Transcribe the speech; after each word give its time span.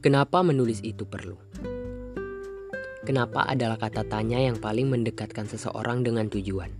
Kenapa 0.00 0.40
menulis 0.40 0.80
itu 0.80 1.04
perlu? 1.04 1.36
Kenapa 3.04 3.44
adalah 3.44 3.76
kata 3.76 4.08
tanya 4.08 4.40
yang 4.40 4.56
paling 4.56 4.88
mendekatkan 4.88 5.44
seseorang 5.44 6.00
dengan 6.00 6.24
tujuan? 6.32 6.72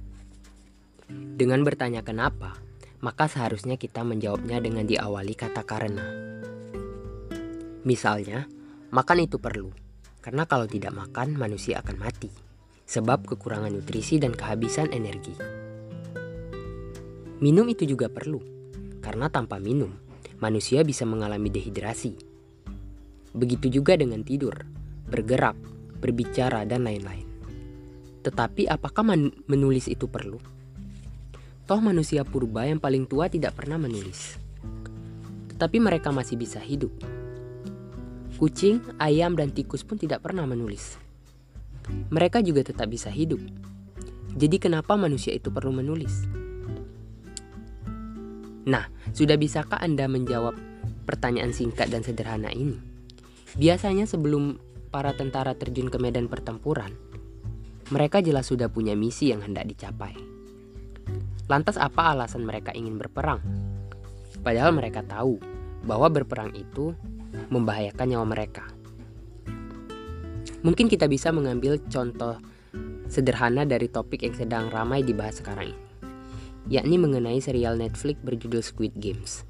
Dengan 1.36 1.60
bertanya 1.60 2.00
kenapa, 2.00 2.56
maka 3.04 3.28
seharusnya 3.28 3.76
kita 3.76 4.08
menjawabnya 4.08 4.64
dengan 4.64 4.88
diawali 4.88 5.36
kata 5.36 5.68
karena. 5.68 6.08
Misalnya, 7.84 8.48
makan 8.88 9.28
itu 9.28 9.36
perlu, 9.36 9.68
karena 10.24 10.48
kalau 10.48 10.64
tidak 10.64 10.96
makan 10.96 11.36
manusia 11.36 11.84
akan 11.84 12.00
mati, 12.00 12.32
sebab 12.88 13.28
kekurangan 13.28 13.68
nutrisi 13.68 14.16
dan 14.16 14.32
kehabisan 14.32 14.96
energi. 14.96 15.36
Minum 17.44 17.68
itu 17.68 17.84
juga 17.84 18.08
perlu, 18.08 18.40
karena 19.04 19.28
tanpa 19.28 19.60
minum, 19.60 19.92
manusia 20.40 20.80
bisa 20.88 21.04
mengalami 21.04 21.52
dehidrasi 21.52 22.29
Begitu 23.30 23.80
juga 23.80 23.94
dengan 23.94 24.26
tidur, 24.26 24.66
bergerak, 25.06 25.54
berbicara, 26.02 26.66
dan 26.66 26.82
lain-lain. 26.82 27.26
Tetapi 28.26 28.66
apakah 28.68 29.06
menulis 29.46 29.86
itu 29.86 30.10
perlu? 30.10 30.36
Toh 31.70 31.78
manusia 31.78 32.26
purba 32.26 32.66
yang 32.66 32.82
paling 32.82 33.06
tua 33.06 33.30
tidak 33.30 33.54
pernah 33.54 33.78
menulis. 33.78 34.34
Tetapi 35.54 35.78
mereka 35.78 36.10
masih 36.10 36.34
bisa 36.34 36.58
hidup. 36.58 36.90
Kucing, 38.36 38.82
ayam, 38.98 39.38
dan 39.38 39.54
tikus 39.54 39.86
pun 39.86 39.94
tidak 39.94 40.26
pernah 40.26 40.42
menulis. 40.48 40.98
Mereka 42.10 42.42
juga 42.42 42.66
tetap 42.66 42.90
bisa 42.90 43.12
hidup. 43.12 43.38
Jadi 44.34 44.58
kenapa 44.58 44.98
manusia 44.98 45.30
itu 45.30 45.52
perlu 45.54 45.70
menulis? 45.70 46.26
Nah, 48.66 48.90
sudah 49.14 49.38
bisakah 49.38 49.78
Anda 49.78 50.10
menjawab 50.10 50.58
pertanyaan 51.06 51.54
singkat 51.54 51.90
dan 51.90 52.02
sederhana 52.02 52.50
ini? 52.50 52.89
Biasanya 53.58 54.06
sebelum 54.06 54.62
para 54.94 55.10
tentara 55.14 55.58
terjun 55.58 55.90
ke 55.90 55.98
medan 55.98 56.30
pertempuran, 56.30 56.94
mereka 57.90 58.22
jelas 58.22 58.46
sudah 58.46 58.70
punya 58.70 58.94
misi 58.94 59.34
yang 59.34 59.42
hendak 59.42 59.66
dicapai. 59.66 60.14
Lantas 61.50 61.74
apa 61.74 62.14
alasan 62.14 62.46
mereka 62.46 62.70
ingin 62.70 62.94
berperang? 62.94 63.42
Padahal 64.46 64.70
mereka 64.70 65.02
tahu 65.02 65.42
bahwa 65.82 66.06
berperang 66.06 66.54
itu 66.54 66.94
membahayakan 67.50 68.06
nyawa 68.06 68.26
mereka. 68.26 68.64
Mungkin 70.62 70.86
kita 70.86 71.10
bisa 71.10 71.34
mengambil 71.34 71.82
contoh 71.90 72.38
sederhana 73.10 73.66
dari 73.66 73.90
topik 73.90 74.22
yang 74.22 74.36
sedang 74.38 74.64
ramai 74.70 75.02
dibahas 75.02 75.42
sekarang 75.42 75.74
ini, 75.74 75.82
yakni 76.70 77.00
mengenai 77.00 77.42
serial 77.42 77.74
Netflix 77.74 78.22
berjudul 78.22 78.62
Squid 78.62 78.94
Games. 79.00 79.42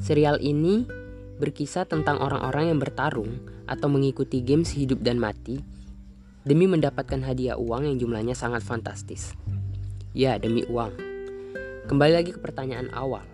Serial 0.00 0.40
ini 0.40 0.88
berkisah 1.40 1.88
tentang 1.88 2.20
orang-orang 2.20 2.74
yang 2.74 2.78
bertarung 2.82 3.40
atau 3.64 3.88
mengikuti 3.88 4.42
games 4.44 4.74
hidup 4.74 5.00
dan 5.00 5.16
mati 5.16 5.62
demi 6.42 6.66
mendapatkan 6.66 7.22
hadiah 7.22 7.54
uang 7.54 7.86
yang 7.86 7.96
jumlahnya 8.02 8.34
sangat 8.34 8.66
fantastis. 8.66 9.32
Ya, 10.12 10.36
demi 10.36 10.66
uang. 10.66 10.92
Kembali 11.88 12.12
lagi 12.12 12.30
ke 12.34 12.40
pertanyaan 12.42 12.90
awal. 12.92 13.24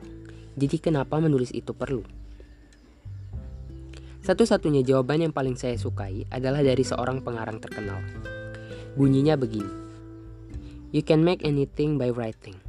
Jadi 0.59 0.77
kenapa 0.79 1.19
menulis 1.19 1.51
itu 1.51 1.73
perlu? 1.73 2.05
Satu-satunya 4.23 4.85
jawaban 4.85 5.25
yang 5.25 5.33
paling 5.33 5.57
saya 5.57 5.81
sukai 5.81 6.29
adalah 6.29 6.61
dari 6.61 6.85
seorang 6.85 7.25
pengarang 7.25 7.65
terkenal. 7.65 8.05
Bunyinya 8.93 9.41
begini. 9.41 9.73
You 10.93 11.01
can 11.01 11.25
make 11.25 11.41
anything 11.45 11.97
by 11.97 12.13
writing. 12.13 12.61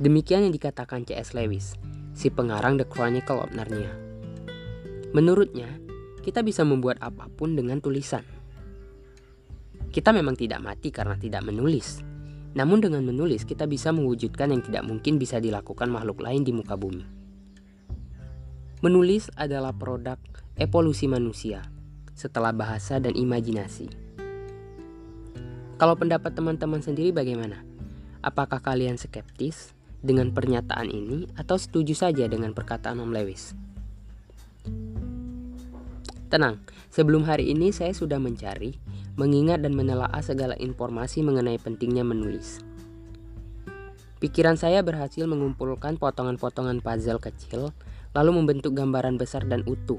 Demikian 0.00 0.48
yang 0.48 0.54
dikatakan 0.56 1.04
C.S. 1.04 1.36
Lewis, 1.36 1.76
si 2.12 2.28
pengarang 2.28 2.80
The 2.80 2.86
Chronicle 2.88 3.40
of 3.40 3.52
Narnia. 3.52 3.92
Menurutnya, 5.12 5.68
kita 6.22 6.40
bisa 6.40 6.62
membuat 6.64 7.02
apa 7.02 7.28
pun 7.28 7.52
dengan 7.58 7.82
tulisan. 7.82 8.24
Kita 9.92 10.14
memang 10.14 10.38
tidak 10.38 10.64
mati 10.64 10.88
karena 10.88 11.20
tidak 11.20 11.44
menulis. 11.44 12.00
Namun 12.52 12.80
dengan 12.80 13.04
menulis 13.04 13.44
kita 13.44 13.64
bisa 13.68 13.92
mewujudkan 13.92 14.52
yang 14.52 14.62
tidak 14.64 14.84
mungkin 14.84 15.16
bisa 15.16 15.40
dilakukan 15.40 15.88
makhluk 15.88 16.20
lain 16.20 16.44
di 16.44 16.52
muka 16.52 16.76
bumi. 16.76 17.04
Menulis 18.80 19.28
adalah 19.36 19.72
produk 19.72 20.16
evolusi 20.56 21.08
manusia 21.08 21.64
setelah 22.12 22.52
bahasa 22.52 23.00
dan 23.00 23.16
imajinasi. 23.16 23.88
Kalau 25.80 25.98
pendapat 25.98 26.32
teman-teman 26.36 26.78
sendiri 26.84 27.10
bagaimana? 27.10 27.64
Apakah 28.22 28.62
kalian 28.62 28.94
skeptis 29.00 29.74
dengan 30.02 30.34
pernyataan 30.34 30.90
ini 30.90 31.30
atau 31.38 31.56
setuju 31.56 31.94
saja 31.94 32.26
dengan 32.26 32.52
perkataan 32.52 32.98
Om 32.98 33.14
Lewis? 33.14 33.54
Tenang, 36.28 36.60
sebelum 36.90 37.22
hari 37.24 37.54
ini 37.54 37.70
saya 37.70 37.94
sudah 37.94 38.18
mencari, 38.18 38.74
mengingat 39.14 39.62
dan 39.62 39.76
menelaah 39.76 40.20
segala 40.24 40.58
informasi 40.58 41.22
mengenai 41.22 41.60
pentingnya 41.60 42.02
menulis. 42.02 42.60
Pikiran 44.22 44.54
saya 44.54 44.86
berhasil 44.86 45.26
mengumpulkan 45.26 45.98
potongan-potongan 45.98 46.78
puzzle 46.78 47.18
kecil, 47.18 47.74
lalu 48.14 48.30
membentuk 48.38 48.72
gambaran 48.72 49.18
besar 49.18 49.42
dan 49.44 49.66
utuh. 49.66 49.98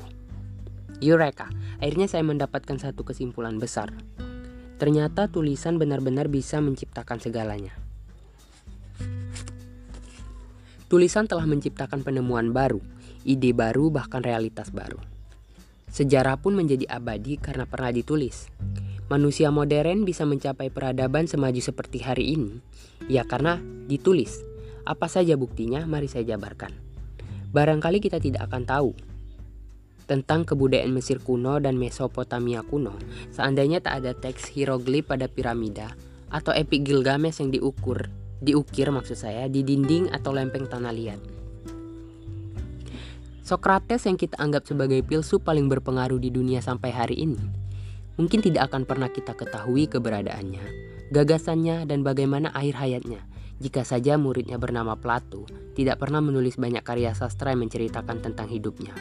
Eureka! 1.03 1.52
Akhirnya 1.84 2.08
saya 2.08 2.24
mendapatkan 2.24 2.80
satu 2.80 3.03
kesimpulan 3.03 3.59
besar. 3.59 3.91
Ternyata 4.80 5.28
tulisan 5.28 5.75
benar-benar 5.75 6.31
bisa 6.31 6.64
menciptakan 6.64 7.20
segalanya. 7.20 7.83
Tulisan 10.94 11.26
telah 11.26 11.50
menciptakan 11.50 12.06
penemuan 12.06 12.54
baru, 12.54 12.78
ide 13.26 13.50
baru, 13.50 13.90
bahkan 13.90 14.22
realitas 14.22 14.70
baru. 14.70 15.02
Sejarah 15.90 16.38
pun 16.38 16.54
menjadi 16.54 16.86
abadi 16.86 17.42
karena 17.42 17.66
pernah 17.66 17.90
ditulis. 17.90 18.46
Manusia 19.09 19.50
modern 19.50 20.06
bisa 20.06 20.22
mencapai 20.22 20.70
peradaban 20.70 21.26
semaju 21.26 21.58
seperti 21.58 22.06
hari 22.06 22.38
ini, 22.38 22.62
ya 23.09 23.26
karena 23.26 23.58
ditulis. 23.90 24.46
Apa 24.86 25.09
saja 25.09 25.34
buktinya? 25.34 25.82
Mari 25.90 26.06
saya 26.06 26.30
jabarkan. 26.30 26.70
Barangkali 27.50 27.98
kita 27.98 28.22
tidak 28.22 28.53
akan 28.53 28.62
tahu 28.62 28.94
tentang 30.06 30.46
kebudayaan 30.46 30.94
Mesir 30.94 31.18
kuno 31.26 31.58
dan 31.58 31.74
Mesopotamia 31.74 32.62
kuno 32.62 32.94
seandainya 33.34 33.82
tak 33.82 34.06
ada 34.06 34.14
teks 34.14 34.53
hieroglif 34.53 35.09
pada 35.09 35.26
piramida 35.26 35.98
atau 36.30 36.53
epik 36.53 36.86
Gilgamesh 36.86 37.42
yang 37.42 37.50
diukur, 37.50 38.14
diukir 38.44 38.92
maksud 38.92 39.16
saya 39.16 39.48
di 39.48 39.64
dinding 39.64 40.12
atau 40.12 40.36
lempeng 40.36 40.68
tanah 40.68 40.92
liat. 40.92 41.22
Sokrates 43.44 44.04
yang 44.08 44.20
kita 44.20 44.40
anggap 44.40 44.68
sebagai 44.68 45.04
filsuf 45.04 45.44
paling 45.44 45.68
berpengaruh 45.68 46.20
di 46.20 46.31
dunia 46.31 46.59
sampai 46.59 46.92
hari 46.92 47.24
ini, 47.24 47.40
mungkin 48.20 48.40
tidak 48.40 48.72
akan 48.72 48.84
pernah 48.88 49.12
kita 49.12 49.36
ketahui 49.36 49.88
keberadaannya, 49.88 50.64
gagasannya, 51.12 51.88
dan 51.88 52.03
bagaimana 52.08 52.52
akhir 52.56 52.80
hayatnya. 52.80 53.24
Jika 53.59 53.88
saja 53.88 54.20
muridnya 54.20 54.59
bernama 54.59 55.00
Plato 55.00 55.48
tidak 55.76 56.03
pernah 56.03 56.20
menulis 56.20 56.59
banyak 56.59 56.84
karya 56.84 57.16
sastra 57.16 57.56
yang 57.56 57.64
menceritakan 57.68 58.20
tentang 58.20 58.48
hidupnya. 58.52 58.92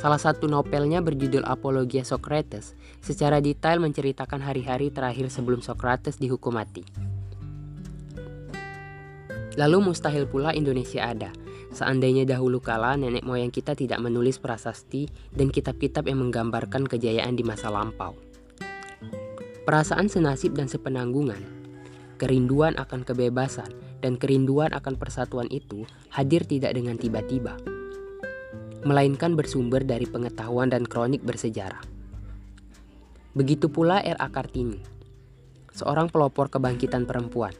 Salah 0.00 0.16
satu 0.16 0.48
novelnya 0.48 1.04
berjudul 1.04 1.44
Apologia 1.44 2.08
Socrates 2.08 2.72
secara 3.04 3.44
detail 3.44 3.84
menceritakan 3.84 4.40
hari-hari 4.40 4.88
terakhir 4.88 5.28
sebelum 5.28 5.60
Socrates 5.60 6.16
dihukum 6.16 6.56
mati. 6.56 7.09
Lalu 9.60 9.92
mustahil 9.92 10.24
pula 10.24 10.56
Indonesia 10.56 11.04
ada, 11.04 11.28
Seandainya 11.70 12.26
dahulu 12.26 12.58
kala 12.58 12.98
nenek 12.98 13.22
moyang 13.22 13.54
kita 13.54 13.78
tidak 13.78 14.02
menulis 14.02 14.42
prasasti 14.42 15.06
dan 15.30 15.54
kitab-kitab 15.54 16.10
yang 16.10 16.18
menggambarkan 16.18 16.82
kejayaan 16.90 17.38
di 17.38 17.46
masa 17.46 17.70
lampau. 17.70 18.18
Perasaan 19.62 20.10
senasib 20.10 20.58
dan 20.58 20.66
sepenanggungan, 20.66 21.38
kerinduan 22.18 22.74
akan 22.74 23.06
kebebasan, 23.06 23.70
dan 24.02 24.18
kerinduan 24.18 24.74
akan 24.74 24.98
persatuan 24.98 25.46
itu 25.54 25.86
hadir 26.10 26.42
tidak 26.42 26.74
dengan 26.74 26.98
tiba-tiba, 26.98 27.54
melainkan 28.82 29.38
bersumber 29.38 29.86
dari 29.86 30.10
pengetahuan 30.10 30.74
dan 30.74 30.82
kronik 30.82 31.22
bersejarah. 31.22 31.84
Begitu 33.38 33.70
pula 33.70 34.02
R.A. 34.02 34.26
Kartini, 34.26 34.82
seorang 35.70 36.10
pelopor 36.10 36.50
kebangkitan 36.50 37.06
perempuan. 37.06 37.54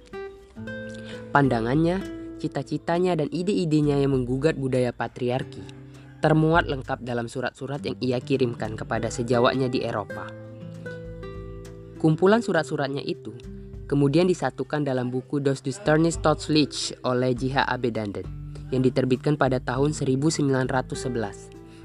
Pandangannya 1.30 2.02
cita-citanya 2.42 3.14
dan 3.14 3.30
ide-idenya 3.30 4.02
yang 4.02 4.18
menggugat 4.18 4.58
budaya 4.58 4.90
patriarki 4.90 5.62
termuat 6.20 6.68
lengkap 6.68 7.00
dalam 7.06 7.30
surat-surat 7.30 7.80
yang 7.86 7.96
ia 8.02 8.18
kirimkan 8.18 8.76
kepada 8.76 9.08
sejawatnya 9.08 9.72
di 9.72 9.86
Eropa. 9.86 10.28
Kumpulan 12.02 12.42
surat-suratnya 12.44 13.00
itu 13.06 13.30
kemudian 13.86 14.26
disatukan 14.28 14.82
dalam 14.82 15.08
buku 15.08 15.38
Dos 15.38 15.62
Dusternis 15.64 16.18
Totslich 16.18 16.98
oleh 17.06 17.32
J.H. 17.32 17.62
Abedanden 17.66 18.26
yang 18.74 18.82
diterbitkan 18.82 19.38
pada 19.38 19.62
tahun 19.62 19.94
1911 19.94 20.66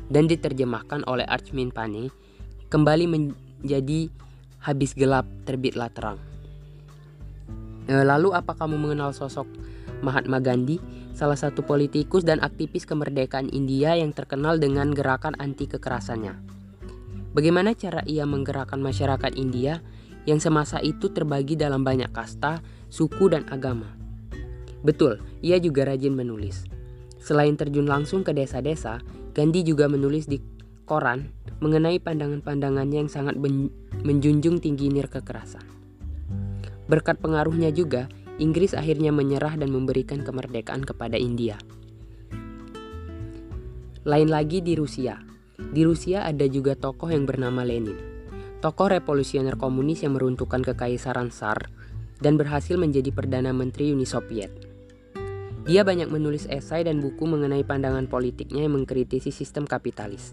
dan 0.10 0.24
diterjemahkan 0.26 1.06
oleh 1.06 1.26
Archmin 1.26 1.70
Pane 1.70 2.10
kembali 2.70 3.06
menjadi 3.08 4.10
Habis 4.66 4.98
Gelap 4.98 5.26
Terbitlah 5.46 5.90
Terang. 5.94 6.35
E, 7.86 7.94
lalu 8.02 8.34
apa 8.34 8.58
kamu 8.58 8.82
mengenal 8.82 9.14
sosok 9.14 9.46
Mahatma 10.02 10.42
Gandhi, 10.42 10.82
salah 11.14 11.38
satu 11.38 11.62
politikus 11.62 12.26
dan 12.26 12.42
aktivis 12.42 12.84
kemerdekaan 12.90 13.50
India 13.54 13.94
yang 13.96 14.12
terkenal 14.12 14.58
dengan 14.58 14.92
gerakan 14.92 15.38
anti 15.38 15.70
kekerasannya? 15.70 16.34
Bagaimana 17.36 17.76
cara 17.76 18.02
ia 18.08 18.24
menggerakkan 18.24 18.80
masyarakat 18.80 19.36
India 19.36 19.84
yang 20.24 20.40
semasa 20.40 20.80
itu 20.80 21.12
terbagi 21.12 21.60
dalam 21.60 21.84
banyak 21.84 22.10
kasta, 22.16 22.64
suku, 22.88 23.28
dan 23.28 23.44
agama? 23.52 23.92
Betul, 24.82 25.20
ia 25.44 25.60
juga 25.60 25.84
rajin 25.84 26.16
menulis. 26.16 26.64
Selain 27.20 27.58
terjun 27.58 27.90
langsung 27.90 28.24
ke 28.24 28.32
desa-desa, 28.32 29.02
Gandhi 29.36 29.68
juga 29.68 29.92
menulis 29.92 30.32
di 30.32 30.40
koran 30.88 31.28
mengenai 31.60 32.00
pandangan-pandangannya 32.00 33.04
yang 33.04 33.12
sangat 33.12 33.36
menjunjung 34.06 34.64
tinggi 34.64 34.88
nir 34.88 35.12
kekerasan. 35.12 35.75
Berkat 36.86 37.18
pengaruhnya 37.18 37.74
juga, 37.74 38.06
Inggris 38.38 38.76
akhirnya 38.76 39.10
menyerah 39.10 39.58
dan 39.58 39.72
memberikan 39.72 40.22
kemerdekaan 40.22 40.86
kepada 40.86 41.16
India. 41.16 41.58
Lain 44.06 44.30
lagi 44.30 44.62
di 44.62 44.78
Rusia. 44.78 45.18
Di 45.58 45.82
Rusia 45.82 46.28
ada 46.30 46.46
juga 46.46 46.78
tokoh 46.78 47.10
yang 47.10 47.26
bernama 47.26 47.66
Lenin. 47.66 47.98
Tokoh 48.62 48.92
revolusioner 48.92 49.58
komunis 49.58 50.06
yang 50.06 50.14
meruntuhkan 50.14 50.62
kekaisaran 50.62 51.34
Tsar 51.34 51.74
dan 52.22 52.38
berhasil 52.38 52.78
menjadi 52.78 53.10
Perdana 53.10 53.50
Menteri 53.50 53.90
Uni 53.90 54.06
Soviet. 54.06 54.54
Dia 55.66 55.82
banyak 55.82 56.14
menulis 56.14 56.46
esai 56.46 56.86
dan 56.86 57.02
buku 57.02 57.26
mengenai 57.26 57.66
pandangan 57.66 58.06
politiknya 58.06 58.70
yang 58.70 58.78
mengkritisi 58.78 59.34
sistem 59.34 59.66
kapitalis. 59.66 60.30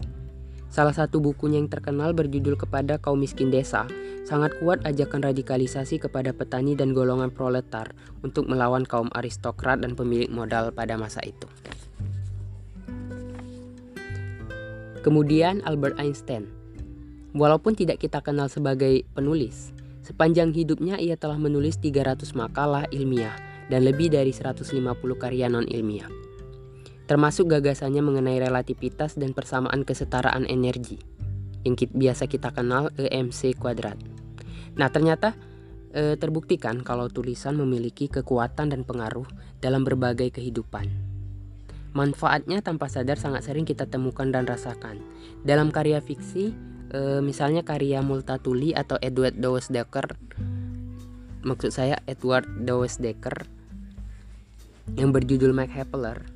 Salah 0.73 0.89
satu 0.89 1.21
bukunya 1.21 1.61
yang 1.61 1.69
terkenal 1.69 2.17
berjudul 2.17 2.57
Kepada 2.57 2.97
Kaum 2.97 3.21
Miskin 3.21 3.53
Desa 3.53 3.85
sangat 4.25 4.57
kuat 4.57 4.81
ajakan 4.81 5.21
radikalisasi 5.29 6.01
kepada 6.01 6.33
petani 6.33 6.73
dan 6.73 6.97
golongan 6.97 7.29
proletar 7.29 7.93
untuk 8.25 8.49
melawan 8.49 8.81
kaum 8.81 9.05
aristokrat 9.13 9.85
dan 9.85 9.93
pemilik 9.93 10.33
modal 10.33 10.73
pada 10.73 10.97
masa 10.97 11.21
itu. 11.21 11.45
Kemudian 15.05 15.61
Albert 15.61 16.01
Einstein. 16.01 16.49
Walaupun 17.37 17.77
tidak 17.77 18.01
kita 18.01 18.25
kenal 18.25 18.49
sebagai 18.49 19.05
penulis, 19.13 19.77
sepanjang 20.01 20.57
hidupnya 20.57 20.97
ia 20.97 21.21
telah 21.21 21.37
menulis 21.37 21.77
300 21.77 22.33
makalah 22.33 22.89
ilmiah 22.89 23.37
dan 23.69 23.85
lebih 23.85 24.09
dari 24.09 24.33
150 24.33 24.73
karya 25.21 25.53
non-ilmiah. 25.53 26.32
Termasuk 27.03 27.51
gagasannya 27.51 27.99
mengenai 27.99 28.39
relativitas 28.39 29.19
dan 29.19 29.35
persamaan 29.35 29.83
kesetaraan 29.83 30.47
energi 30.47 31.03
yang 31.63 31.75
biasa 31.79 32.27
kita 32.27 32.51
kenal 32.51 32.91
EMC 32.99 33.55
kuadrat. 33.59 33.95
Nah, 34.75 34.91
ternyata 34.91 35.35
e, 35.95 36.19
terbuktikan 36.19 36.83
kalau 36.83 37.07
tulisan 37.07 37.55
memiliki 37.55 38.11
kekuatan 38.11 38.75
dan 38.75 38.81
pengaruh 38.83 39.27
dalam 39.63 39.87
berbagai 39.87 40.35
kehidupan. 40.35 40.91
Manfaatnya 41.93 42.65
tanpa 42.65 42.89
sadar 42.89 43.21
sangat 43.21 43.45
sering 43.45 43.69
kita 43.69 43.85
temukan 43.85 44.25
dan 44.27 44.49
rasakan. 44.49 44.99
Dalam 45.45 45.69
karya 45.69 46.01
fiksi, 46.01 46.51
e, 46.89 47.21
misalnya 47.21 47.61
karya 47.61 48.01
Multatuli 48.01 48.73
atau 48.73 48.97
Edward 48.99 49.37
Dawes 49.37 49.69
Dekker, 49.69 50.17
maksud 51.45 51.69
saya 51.69 52.01
Edward 52.09 52.49
Dawes 52.65 52.97
Dekker 52.97 53.45
yang 54.97 55.15
berjudul 55.15 55.55
Mac 55.55 55.71
Happeler, 55.71 56.32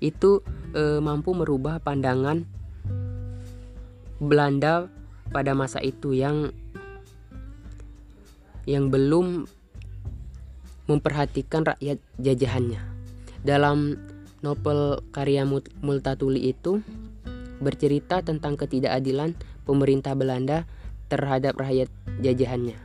itu 0.00 0.40
e, 0.72 0.98
mampu 0.98 1.36
merubah 1.36 1.78
pandangan 1.80 2.44
Belanda 4.20 4.88
pada 5.32 5.56
masa 5.56 5.80
itu 5.80 6.12
yang 6.12 6.52
yang 8.68 8.92
belum 8.92 9.48
memperhatikan 10.84 11.64
rakyat 11.64 12.02
jajahannya. 12.20 12.82
Dalam 13.40 13.96
novel 14.44 15.00
karya 15.14 15.48
Multatuli 15.80 16.52
itu 16.52 16.84
bercerita 17.60 18.20
tentang 18.20 18.56
ketidakadilan 18.60 19.36
pemerintah 19.64 20.12
Belanda 20.12 20.68
terhadap 21.08 21.56
rakyat 21.56 21.88
jajahannya. 22.20 22.76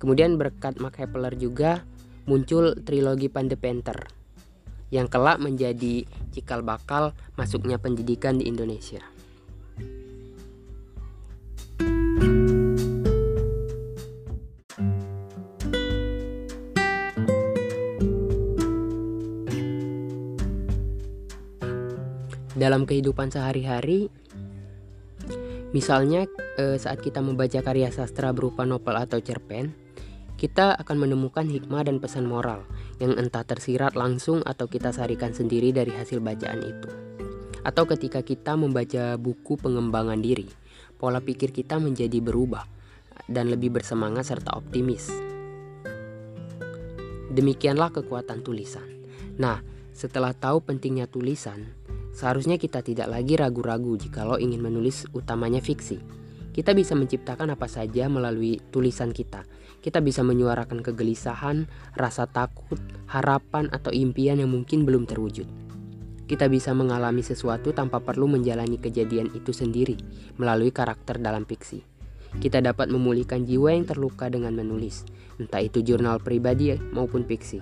Kemudian 0.00 0.40
berkat 0.40 0.80
Mark 0.80 0.98
Hepler 0.98 1.36
juga 1.36 1.84
muncul 2.26 2.78
trilogi 2.82 3.30
Pandepenter 3.30 4.21
yang 4.92 5.08
kelak 5.08 5.40
menjadi 5.40 6.04
cikal 6.30 6.60
bakal 6.60 7.16
masuknya 7.34 7.80
pendidikan 7.80 8.36
di 8.36 8.46
Indonesia. 8.46 9.00
dalam 22.62 22.86
kehidupan 22.86 23.26
sehari-hari 23.26 24.06
misalnya 25.74 26.30
eh, 26.62 26.78
saat 26.78 27.02
kita 27.02 27.18
membaca 27.18 27.58
karya 27.58 27.90
sastra 27.90 28.30
berupa 28.30 28.62
novel 28.62 29.02
atau 29.02 29.18
cerpen 29.18 29.74
kita 30.38 30.78
akan 30.78 31.06
menemukan 31.08 31.42
hikmah 31.42 31.82
dan 31.82 31.98
pesan 31.98 32.30
moral 32.30 32.62
yang 33.02 33.18
entah 33.18 33.42
tersirat 33.42 33.98
langsung 33.98 34.46
atau 34.46 34.70
kita 34.70 34.94
sarikan 34.94 35.34
sendiri 35.34 35.74
dari 35.74 35.90
hasil 35.90 36.22
bacaan 36.22 36.62
itu. 36.62 36.90
Atau 37.66 37.90
ketika 37.90 38.22
kita 38.22 38.54
membaca 38.54 39.18
buku 39.18 39.58
pengembangan 39.58 40.22
diri 40.22 40.46
pola 41.02 41.18
pikir 41.18 41.50
kita 41.50 41.82
menjadi 41.82 42.22
berubah 42.22 42.62
dan 43.26 43.50
lebih 43.50 43.74
bersemangat 43.74 44.30
serta 44.30 44.54
optimis. 44.54 45.10
Demikianlah 47.34 47.90
kekuatan 47.90 48.46
tulisan. 48.46 48.86
Nah 49.34 49.58
setelah 49.90 50.30
tahu 50.30 50.62
pentingnya 50.62 51.10
tulisan 51.10 51.82
Seharusnya 52.12 52.60
kita 52.60 52.84
tidak 52.84 53.08
lagi 53.08 53.40
ragu-ragu 53.40 53.96
jikalau 53.96 54.36
ingin 54.36 54.60
menulis 54.60 55.08
utamanya 55.16 55.64
fiksi. 55.64 56.21
Kita 56.52 56.76
bisa 56.76 56.92
menciptakan 56.92 57.56
apa 57.56 57.64
saja 57.64 58.12
melalui 58.12 58.60
tulisan 58.68 59.08
kita. 59.16 59.48
Kita 59.80 60.04
bisa 60.04 60.20
menyuarakan 60.20 60.84
kegelisahan, 60.84 61.64
rasa 61.96 62.28
takut, 62.28 62.76
harapan, 63.08 63.72
atau 63.72 63.88
impian 63.88 64.36
yang 64.36 64.52
mungkin 64.52 64.84
belum 64.84 65.08
terwujud. 65.08 65.48
Kita 66.28 66.52
bisa 66.52 66.76
mengalami 66.76 67.24
sesuatu 67.24 67.72
tanpa 67.72 68.04
perlu 68.04 68.28
menjalani 68.28 68.76
kejadian 68.76 69.32
itu 69.32 69.50
sendiri 69.50 69.96
melalui 70.36 70.70
karakter 70.70 71.18
dalam 71.18 71.48
fiksi. 71.48 71.82
Kita 72.36 72.60
dapat 72.60 72.88
memulihkan 72.88 73.44
jiwa 73.44 73.72
yang 73.72 73.84
terluka 73.84 74.28
dengan 74.28 74.56
menulis, 74.56 75.04
entah 75.36 75.60
itu 75.60 75.84
jurnal 75.84 76.20
pribadi 76.20 76.72
maupun 76.92 77.24
fiksi. 77.24 77.60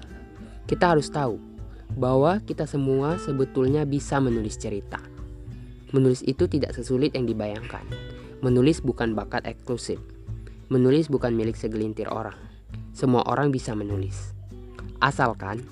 Kita 0.67 0.95
harus 0.95 1.11
tahu 1.11 1.39
bahwa 1.99 2.39
kita 2.43 2.67
semua 2.67 3.19
sebetulnya 3.19 3.83
bisa 3.83 4.23
menulis 4.23 4.55
cerita. 4.55 5.03
Menulis 5.91 6.23
itu 6.23 6.47
tidak 6.47 6.75
sesulit 6.79 7.19
yang 7.19 7.27
dibayangkan. 7.27 7.83
Menulis 8.41 8.81
bukan 8.81 9.13
bakat 9.13 9.45
eksklusif. 9.45 10.01
Menulis 10.73 11.13
bukan 11.13 11.37
milik 11.37 11.57
segelintir 11.57 12.09
orang. 12.09 12.37
Semua 12.97 13.25
orang 13.29 13.53
bisa 13.53 13.77
menulis. 13.77 14.33
Asalkan, 15.01 15.65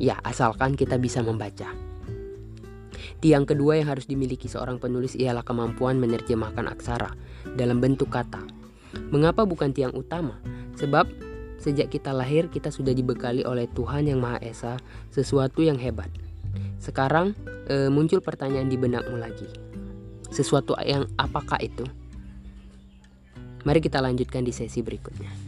ya 0.00 0.20
asalkan 0.24 0.76
kita 0.76 0.96
bisa 0.96 1.24
membaca. 1.24 1.68
Tiang 3.20 3.48
kedua 3.48 3.80
yang 3.80 3.92
harus 3.92 4.04
dimiliki 4.04 4.48
seorang 4.48 4.76
penulis 4.76 5.16
ialah 5.16 5.44
kemampuan 5.44 5.96
menerjemahkan 5.96 6.68
aksara 6.68 7.12
dalam 7.56 7.80
bentuk 7.80 8.12
kata. 8.12 8.44
Mengapa 9.12 9.44
bukan 9.48 9.72
tiang 9.72 9.92
utama? 9.96 10.36
Sebab 10.76 11.08
Sejak 11.56 11.90
kita 11.90 12.12
lahir, 12.12 12.46
kita 12.52 12.68
sudah 12.70 12.92
dibekali 12.92 13.42
oleh 13.42 13.66
Tuhan 13.72 14.06
Yang 14.06 14.20
Maha 14.22 14.38
Esa 14.44 14.74
sesuatu 15.10 15.64
yang 15.64 15.80
hebat. 15.80 16.06
Sekarang 16.78 17.32
e, 17.66 17.88
muncul 17.88 18.20
pertanyaan 18.20 18.68
di 18.68 18.76
benakmu 18.76 19.18
lagi. 19.18 19.48
Sesuatu 20.30 20.74
yang 20.82 21.06
apakah 21.16 21.60
itu? 21.62 21.86
Mari 23.66 23.82
kita 23.82 23.98
lanjutkan 23.98 24.46
di 24.46 24.54
sesi 24.54 24.78
berikutnya. 24.82 25.45